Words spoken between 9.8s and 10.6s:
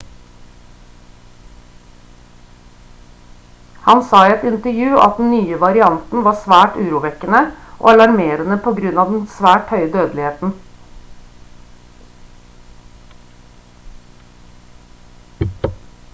dødeligheten»